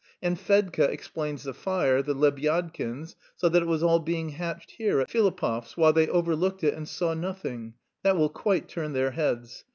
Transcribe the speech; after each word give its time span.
And 0.19 0.35
Fedka 0.35 0.85
explains 0.89 1.43
the 1.43 1.53
fire, 1.53 2.01
the 2.01 2.15
Lebyadkins; 2.15 3.13
so 3.35 3.47
that 3.49 3.61
it 3.61 3.67
was 3.67 3.83
all 3.83 3.99
being 3.99 4.29
hatched 4.29 4.71
here, 4.71 4.99
at 4.99 5.11
Filipov's, 5.11 5.77
while 5.77 5.93
they 5.93 6.07
overlooked 6.07 6.63
it 6.63 6.73
and 6.73 6.89
saw 6.89 7.13
nothing 7.13 7.75
that 8.01 8.17
will 8.17 8.29
quite 8.29 8.67
turn 8.67 8.93
their 8.93 9.11
heads! 9.11 9.63